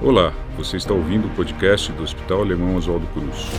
[0.00, 3.50] Olá, você está ouvindo o podcast do Hospital Alemão Oswaldo Cruz.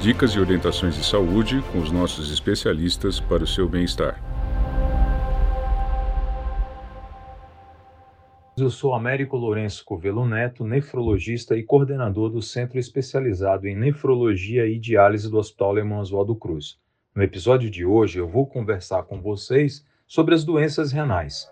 [0.00, 4.22] Dicas e orientações de saúde com os nossos especialistas para o seu bem-estar.
[8.56, 14.78] Eu sou Américo Lourenço Covelo Neto, nefrologista e coordenador do Centro Especializado em Nefrologia e
[14.78, 16.78] Diálise do Hospital Alemão Oswaldo Cruz.
[17.12, 21.50] No episódio de hoje, eu vou conversar com vocês sobre as doenças renais.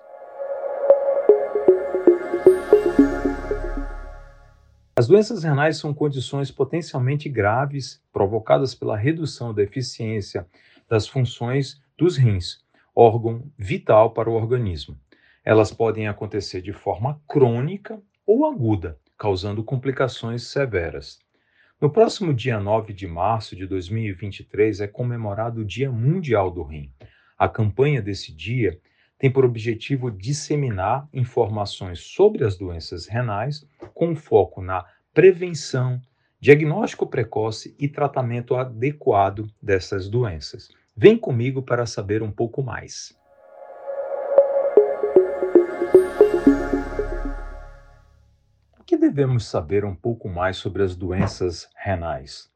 [5.00, 10.46] As doenças renais são condições potencialmente graves provocadas pela redução da eficiência
[10.86, 12.62] das funções dos rins,
[12.94, 15.00] órgão vital para o organismo.
[15.42, 21.18] Elas podem acontecer de forma crônica ou aguda, causando complicações severas.
[21.80, 26.92] No próximo dia 9 de março de 2023 é comemorado o Dia Mundial do Rim.
[27.38, 28.78] A campanha desse dia
[29.20, 36.00] tem por objetivo disseminar informações sobre as doenças renais com foco na prevenção,
[36.38, 40.68] diagnóstico precoce e tratamento adequado dessas doenças.
[40.96, 43.18] Vem comigo para saber um pouco mais.
[48.78, 52.48] O que devemos saber um pouco mais sobre as doenças renais?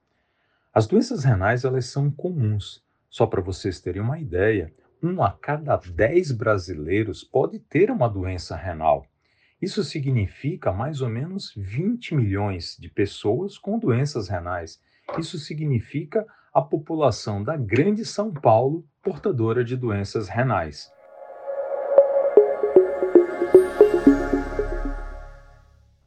[0.73, 2.85] As doenças renais elas são comuns.
[3.11, 8.57] Só para vocês terem uma ideia, um a cada dez brasileiros pode ter uma doença
[8.57, 9.07] renal.
[9.65, 14.79] Isso significa mais ou menos 20 milhões de pessoas com doenças renais.
[15.19, 20.93] Isso significa a população da Grande São Paulo portadora de doenças renais.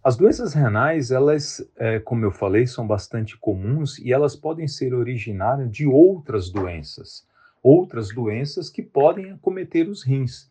[0.03, 4.93] As doenças renais, elas, é, como eu falei, são bastante comuns e elas podem ser
[4.93, 7.25] originárias de outras doenças
[7.67, 10.49] outras doenças que podem acometer os rins,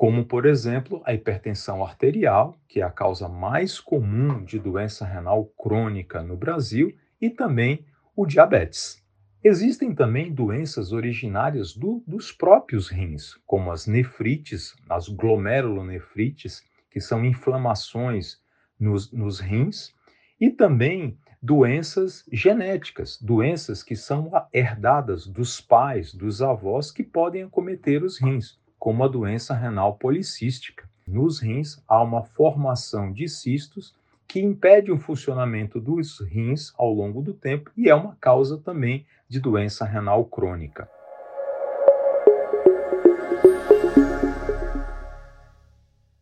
[0.00, 5.44] como, por exemplo, a hipertensão arterial, que é a causa mais comum de doença renal
[5.58, 7.84] crônica no Brasil, e também
[8.16, 9.04] o diabetes.
[9.44, 17.22] Existem também doenças originárias do, dos próprios rins, como as nefrites, as glomerulonefrites, que são
[17.22, 18.38] inflamações
[18.80, 19.94] nos, nos rins,
[20.40, 28.02] e também doenças genéticas, doenças que são herdadas dos pais, dos avós, que podem acometer
[28.02, 30.88] os rins, como a doença renal policística.
[31.06, 33.94] Nos rins há uma formação de cistos
[34.26, 39.04] que impede o funcionamento dos rins ao longo do tempo e é uma causa também
[39.28, 40.88] de doença renal crônica.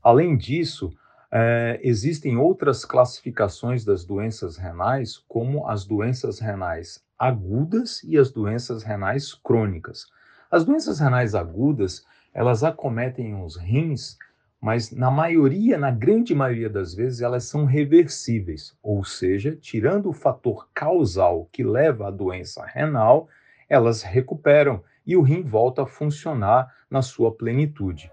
[0.02, 0.90] Além disso,
[1.30, 8.82] é, existem outras classificações das doenças renais, como as doenças renais agudas e as doenças
[8.82, 10.06] renais crônicas.
[10.50, 14.18] As doenças renais agudas, elas acometem os rins,
[14.60, 20.12] mas na maioria, na grande maioria das vezes, elas são reversíveis, ou seja, tirando o
[20.12, 23.28] fator causal que leva à doença renal,
[23.68, 28.10] elas recuperam e o rim volta a funcionar na sua plenitude.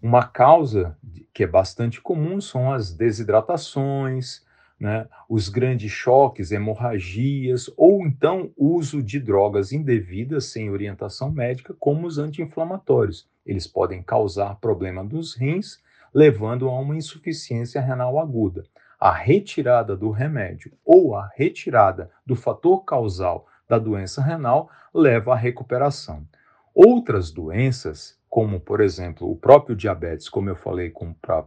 [0.00, 0.96] Uma causa
[1.32, 4.44] que é bastante comum são as desidratações,
[4.82, 12.04] né, os grandes choques, hemorragias, ou então uso de drogas indevidas sem orientação médica, como
[12.04, 13.28] os anti-inflamatórios.
[13.46, 15.80] Eles podem causar problema dos rins,
[16.12, 18.64] levando a uma insuficiência renal aguda.
[18.98, 25.36] A retirada do remédio ou a retirada do fator causal da doença renal leva à
[25.36, 26.26] recuperação.
[26.74, 30.90] Outras doenças como, por exemplo, o próprio diabetes, como eu falei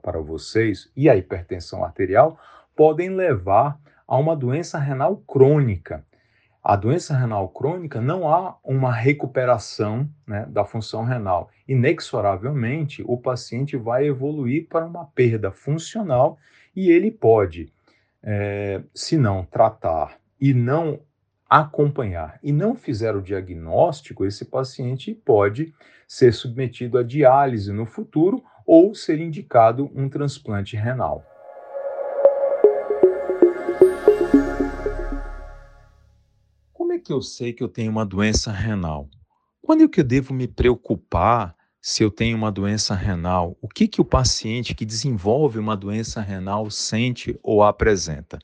[0.03, 2.40] para vocês, e a hipertensão arterial,
[2.75, 6.06] podem levar a uma doença renal crônica.
[6.63, 11.50] A doença renal crônica não há uma recuperação né, da função renal.
[11.68, 16.40] Inexoravelmente, o paciente vai evoluir para uma perda funcional
[16.75, 17.72] e ele pode,
[18.24, 21.00] é, se não tratar e não
[21.47, 25.72] acompanhar e não fizer o diagnóstico, esse paciente pode
[26.08, 31.23] ser submetido a diálise no futuro ou ser indicado um transplante renal.
[37.05, 39.07] Que eu sei que eu tenho uma doença renal?
[39.61, 43.55] Quando é que eu devo me preocupar se eu tenho uma doença renal?
[43.61, 48.40] O que, que o paciente que desenvolve uma doença renal sente ou apresenta?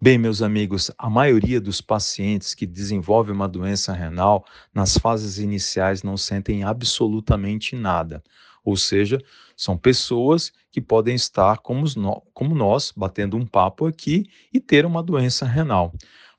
[0.00, 6.04] Bem, meus amigos, a maioria dos pacientes que desenvolvem uma doença renal nas fases iniciais
[6.04, 8.22] não sentem absolutamente nada.
[8.64, 9.18] Ou seja,
[9.56, 11.84] são pessoas que podem estar como,
[12.32, 15.92] como nós, batendo um papo aqui e ter uma doença renal.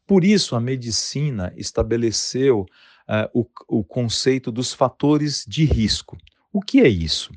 [0.09, 6.17] Por isso, a medicina estabeleceu uh, o, o conceito dos fatores de risco.
[6.51, 7.31] O que é isso?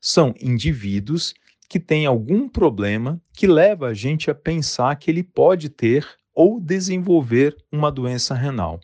[0.00, 1.34] São indivíduos
[1.68, 6.58] que têm algum problema que leva a gente a pensar que ele pode ter ou
[6.58, 8.80] desenvolver uma doença renal.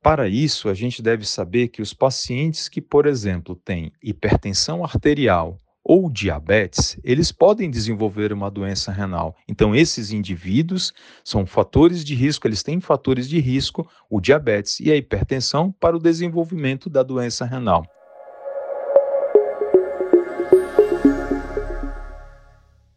[0.00, 5.58] Para isso, a gente deve saber que os pacientes que, por exemplo, têm hipertensão arterial
[5.88, 9.36] ou diabetes, eles podem desenvolver uma doença renal.
[9.46, 10.92] Então, esses indivíduos
[11.22, 15.96] são fatores de risco, eles têm fatores de risco, o diabetes e a hipertensão, para
[15.96, 17.86] o desenvolvimento da doença renal.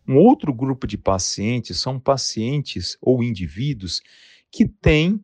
[0.08, 4.02] Um outro grupo de pacientes são pacientes ou indivíduos
[4.52, 5.24] que têm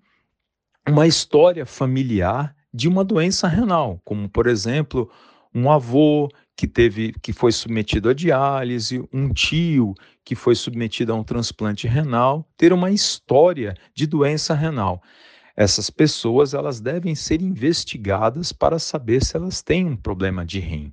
[0.88, 5.09] uma história familiar de uma doença renal, como por exemplo,
[5.51, 9.94] um avô que teve que foi submetido a diálise, um tio
[10.24, 15.04] que foi submetido a um transplante renal, ter uma história de doença renal.
[15.56, 20.92] Essas pessoas elas devem ser investigadas para saber se elas têm um problema de rim.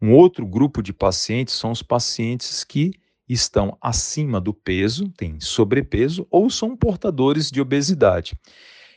[0.00, 2.92] Um outro grupo de pacientes são os pacientes que
[3.28, 8.34] estão acima do peso, têm sobrepeso ou são portadores de obesidade.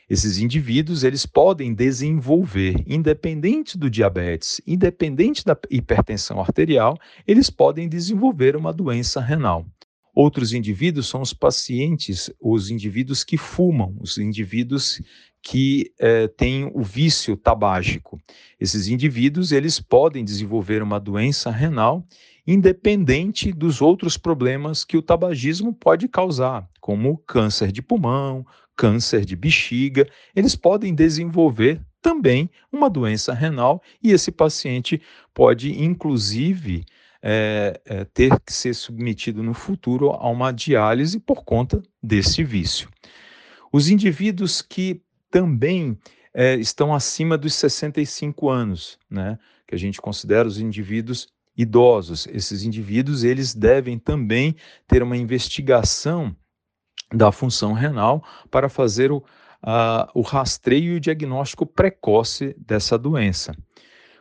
[0.08, 6.96] Esses indivíduos, eles podem desenvolver, independente do diabetes, independente da hipertensão arterial,
[7.26, 9.66] eles podem desenvolver uma doença renal.
[10.14, 15.00] Outros indivíduos são os pacientes, os indivíduos que fumam, os indivíduos
[15.42, 18.20] que eh, têm o vício tabágico.
[18.58, 22.04] Esses indivíduos, eles podem desenvolver uma doença renal
[22.50, 28.42] independente dos outros problemas que o tabagismo pode causar, como câncer de pulmão,
[28.74, 35.02] câncer de bexiga, eles podem desenvolver também uma doença renal e esse paciente
[35.34, 36.86] pode, inclusive,
[37.20, 42.88] é, é, ter que ser submetido no futuro a uma diálise por conta desse vício.
[43.70, 45.98] Os indivíduos que também
[46.32, 51.28] é, estão acima dos 65 anos, né, que a gente considera os indivíduos
[51.58, 54.54] idosos, esses indivíduos eles devem também
[54.86, 56.34] ter uma investigação
[57.12, 59.24] da função renal para fazer o,
[60.14, 63.56] o rastreio e o diagnóstico precoce dessa doença.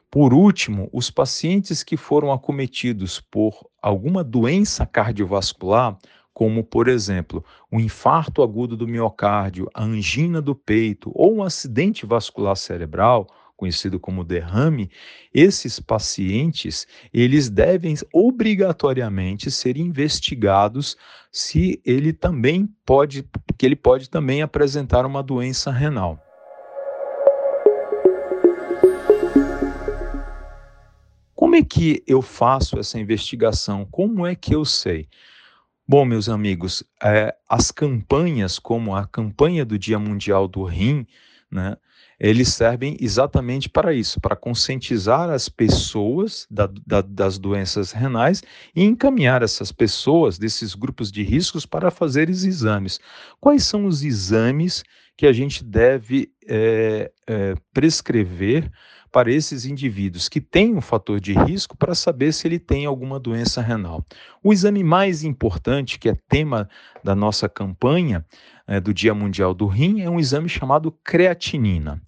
[0.09, 5.97] Por último, os pacientes que foram acometidos por alguma doença cardiovascular,
[6.33, 12.05] como, por exemplo, o infarto agudo do miocárdio, a angina do peito ou um acidente
[12.05, 14.89] vascular cerebral, conhecido como derrame,
[15.33, 20.95] esses pacientes, eles devem obrigatoriamente ser investigados
[21.31, 23.27] se ele também pode,
[23.57, 26.23] que ele pode também apresentar uma doença renal.
[31.33, 33.85] Como é que eu faço essa investigação?
[33.85, 35.07] Como é que eu sei?
[35.87, 41.07] Bom, meus amigos, é, as campanhas, como a campanha do Dia Mundial do Rim,
[41.51, 41.77] né,
[42.19, 48.43] eles servem exatamente para isso, para conscientizar as pessoas da, da, das doenças renais
[48.75, 52.99] e encaminhar essas pessoas desses grupos de riscos para fazer exames.
[53.39, 54.83] Quais são os exames
[55.15, 58.71] que a gente deve é, é, prescrever
[59.11, 63.19] para esses indivíduos que têm um fator de risco para saber se ele tem alguma
[63.19, 64.05] doença renal.
[64.43, 66.69] O exame mais importante, que é tema
[67.03, 68.25] da nossa campanha
[68.67, 72.01] é, do Dia Mundial do Rim, é um exame chamado creatinina.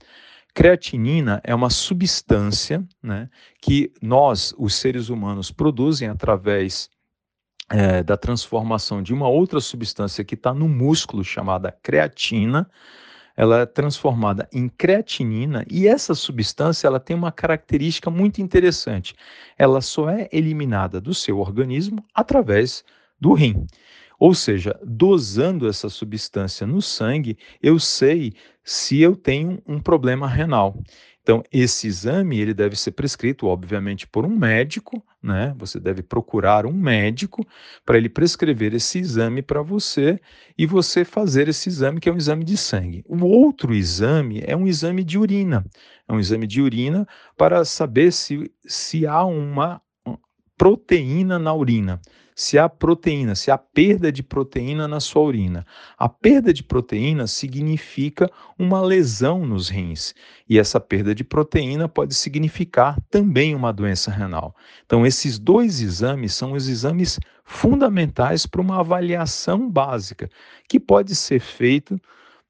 [0.54, 3.30] Creatinina é uma substância né,
[3.62, 6.90] que nós, os seres humanos, produzem através
[7.70, 12.70] é, da transformação de uma outra substância que está no músculo chamada creatina
[13.40, 19.16] ela é transformada em creatinina e essa substância ela tem uma característica muito interessante.
[19.58, 22.84] Ela só é eliminada do seu organismo através
[23.18, 23.66] do rim.
[24.20, 30.78] Ou seja, dosando essa substância no sangue, eu sei se eu tenho um problema renal.
[31.30, 35.54] Então, esse exame ele deve ser prescrito, obviamente, por um médico, né?
[35.60, 37.46] Você deve procurar um médico
[37.86, 40.20] para ele prescrever esse exame para você
[40.58, 43.04] e você fazer esse exame, que é um exame de sangue.
[43.08, 45.64] O outro exame é um exame de urina.
[46.08, 47.08] É um exame de urina
[47.38, 49.80] para saber se, se há uma
[50.58, 52.02] proteína na urina
[52.40, 55.66] se há proteína, se há perda de proteína na sua urina.
[55.98, 60.16] A perda de proteína significa uma lesão nos rins,
[60.48, 64.56] e essa perda de proteína pode significar também uma doença renal.
[64.86, 70.30] Então, esses dois exames são os exames fundamentais para uma avaliação básica,
[70.66, 72.00] que pode ser feito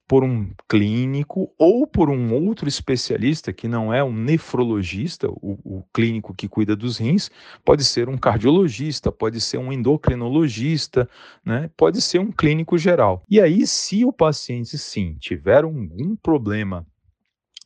[0.09, 5.83] por um clínico ou por um outro especialista que não é um nefrologista, o, o,
[5.93, 7.29] clínico que cuida dos rins,
[7.63, 11.07] pode ser um cardiologista, pode ser um endocrinologista,
[11.45, 11.69] né?
[11.77, 13.21] pode ser um clínico geral.
[13.29, 16.83] E aí, se o paciente sim tiver algum problema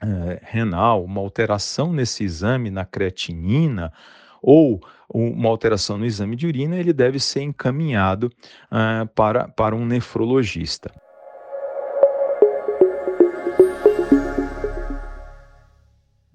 [0.02, 3.94] é, renal, uma alteração nesse exame, na creatinina,
[4.42, 8.30] ou uma alteração no exame de urina, ele deve ser encaminhado
[8.70, 10.92] uh, para, para um nefrologista.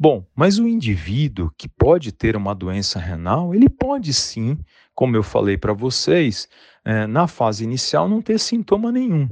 [0.01, 4.57] Bom, mas o indivíduo que pode ter uma doença renal, ele pode sim,
[4.95, 6.49] como eu falei para vocês,
[6.85, 9.29] é, na fase inicial não ter sintoma nenhum.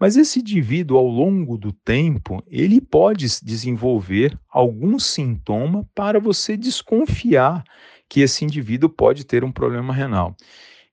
[0.00, 7.62] Mas esse indivíduo, ao longo do tempo, ele pode desenvolver algum sintoma para você desconfiar
[8.08, 10.34] que esse indivíduo pode ter um problema renal.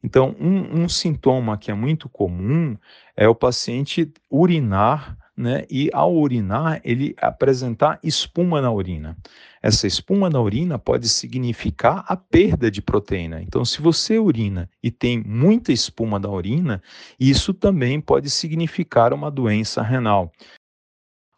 [0.03, 2.75] Então, um, um sintoma que é muito comum
[3.15, 5.65] é o paciente urinar né?
[5.69, 9.17] E ao urinar, ele apresentar espuma na urina.
[9.61, 13.41] Essa espuma na urina pode significar a perda de proteína.
[13.41, 16.81] Então, se você urina e tem muita espuma na urina,
[17.19, 20.31] isso também pode significar uma doença renal.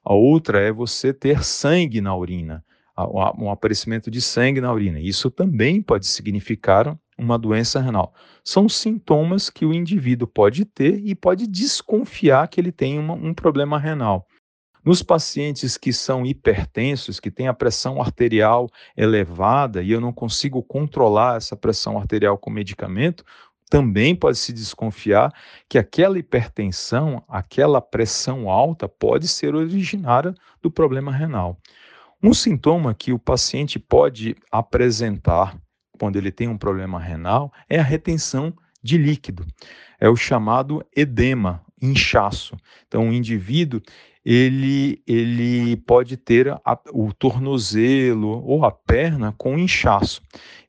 [0.04, 2.64] A outra é você ter sangue na urina,
[3.38, 5.00] um aparecimento de sangue na urina.
[5.00, 8.14] Isso também pode significar uma doença renal.
[8.44, 13.34] São sintomas que o indivíduo pode ter e pode desconfiar que ele tem uma, um
[13.34, 14.28] problema renal.
[14.84, 20.62] Nos pacientes que são hipertensos, que têm a pressão arterial elevada e eu não consigo
[20.62, 23.24] controlar essa pressão arterial com medicamento,
[23.68, 25.34] também pode se desconfiar
[25.68, 31.58] que aquela hipertensão, aquela pressão alta pode ser originária do problema renal.
[32.22, 35.60] Um sintoma que o paciente pode apresentar
[35.98, 39.46] quando ele tem um problema renal, é a retenção de líquido.
[40.00, 42.56] É o chamado edema, inchaço.
[42.88, 43.82] Então, o indivíduo
[44.26, 50.22] ele, ele pode ter a, o tornozelo ou a perna com inchaço.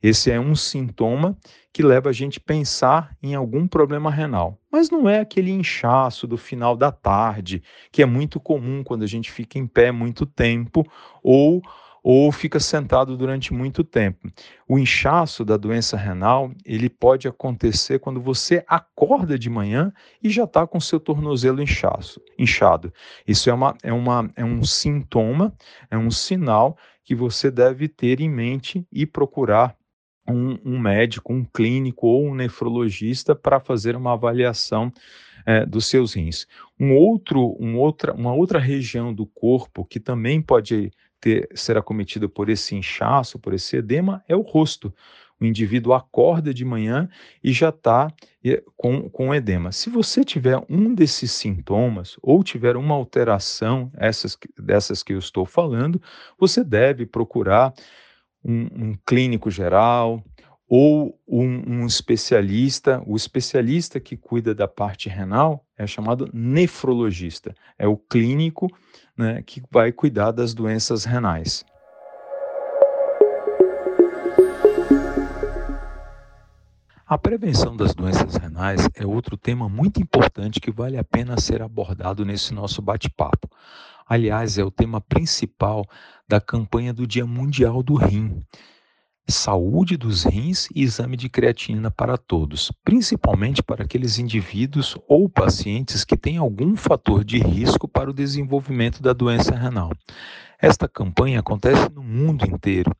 [0.02, 1.37] Esse é um sintoma
[1.73, 4.59] que leva a gente a pensar em algum problema renal.
[4.71, 9.06] Mas não é aquele inchaço do final da tarde, que é muito comum quando a
[9.06, 10.87] gente fica em pé muito tempo
[11.23, 11.62] ou
[12.08, 14.30] ou fica sentado durante muito tempo.
[14.68, 20.44] O inchaço da doença renal, ele pode acontecer quando você acorda de manhã e já
[20.44, 22.92] está com seu tornozelo inchaço, inchado.
[23.26, 25.52] Isso é, uma, é, uma, é um sintoma,
[25.90, 29.75] é um sinal que você deve ter em mente e procurar
[30.28, 34.92] um, um médico, um clínico ou um nefrologista para fazer uma avaliação
[35.44, 36.46] é, dos seus rins.
[36.78, 42.28] Um outro, um outra, uma outra região do corpo que também pode ter, ser acometido
[42.28, 44.92] por esse inchaço, por esse edema, é o rosto.
[45.38, 47.08] O indivíduo acorda de manhã
[47.44, 48.11] e já está
[48.75, 49.70] com, com edema.
[49.70, 55.44] Se você tiver um desses sintomas ou tiver uma alteração, essas, dessas que eu estou
[55.44, 56.00] falando,
[56.38, 57.75] você deve procurar
[58.42, 60.25] um, um clínico geral,
[60.68, 67.87] ou um, um, especialista, o especialista que cuida da parte renal é chamado nefrologista, é
[67.87, 68.68] o clínico
[69.16, 71.64] né, que vai cuidar das doenças renais.
[77.08, 81.62] A prevenção das doenças renais é outro tema muito importante que vale a pena ser
[81.62, 83.49] abordado nesse nosso bate-papo.
[84.08, 85.85] Aliás, é o tema principal
[86.28, 88.44] da campanha do Dia Mundial do Rim
[89.28, 96.04] saúde dos rins e exame de creatinina para todos, principalmente para aqueles indivíduos ou pacientes
[96.04, 99.90] que têm algum fator de risco para o desenvolvimento da doença renal.
[100.61, 102.95] Esta campanha acontece no mundo inteiro,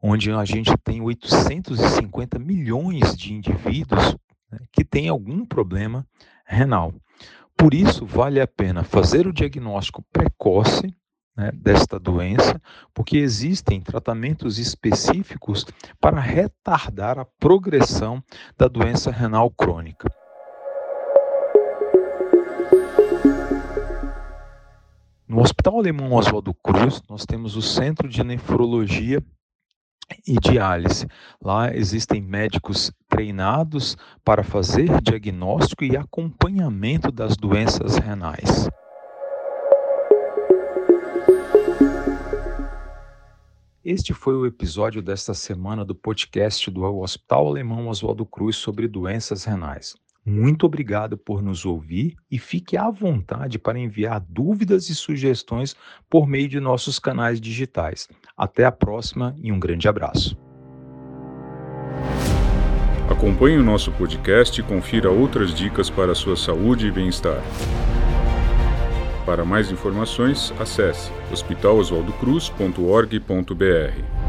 [0.00, 4.16] onde a gente tem 850 milhões de indivíduos
[4.50, 6.06] né, que têm algum problema
[6.44, 6.92] renal.
[7.56, 10.94] Por isso, vale a pena fazer o diagnóstico precoce
[11.36, 12.60] né, desta doença,
[12.92, 15.66] porque existem tratamentos específicos
[16.00, 18.22] para retardar a progressão
[18.56, 20.08] da doença renal crônica.
[25.26, 29.22] No Hospital Alemão Oswaldo Cruz, nós temos o Centro de Nefrologia
[30.26, 31.06] e diálise.
[31.40, 38.68] Lá existem médicos treinados para fazer diagnóstico e acompanhamento das doenças renais.
[43.84, 49.42] Este foi o episódio desta semana do podcast do Hospital Alemão Oswaldo Cruz sobre doenças
[49.42, 49.96] renais.
[50.24, 55.74] Muito obrigado por nos ouvir e fique à vontade para enviar dúvidas e sugestões
[56.08, 58.08] por meio de nossos canais digitais.
[58.36, 60.38] Até a próxima e um grande abraço.
[63.10, 67.42] Acompanhe o nosso podcast e confira outras dicas para a sua saúde e bem-estar.
[69.24, 74.21] Para mais informações, acesse hospitaloswaldocruz.org.br.